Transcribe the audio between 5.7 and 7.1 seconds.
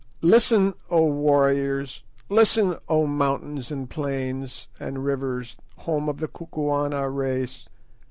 home of the Kukuana